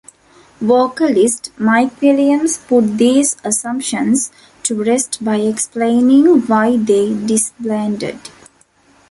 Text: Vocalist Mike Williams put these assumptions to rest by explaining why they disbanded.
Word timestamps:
Vocalist 0.59 1.51
Mike 1.59 2.01
Williams 2.01 2.57
put 2.57 2.97
these 2.97 3.37
assumptions 3.43 4.31
to 4.63 4.83
rest 4.83 5.23
by 5.23 5.35
explaining 5.35 6.25
why 6.47 6.75
they 6.77 7.13
disbanded. 7.13 8.17